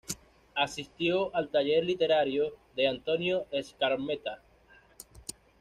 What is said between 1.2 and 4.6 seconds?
al taller literario de Antonio Skármeta.